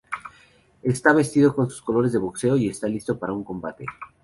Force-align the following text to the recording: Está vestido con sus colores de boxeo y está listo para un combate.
Está 0.81 1.13
vestido 1.13 1.53
con 1.53 1.69
sus 1.69 1.83
colores 1.83 2.11
de 2.11 2.17
boxeo 2.17 2.57
y 2.57 2.67
está 2.69 2.87
listo 2.87 3.19
para 3.19 3.33
un 3.33 3.43
combate. 3.43 3.85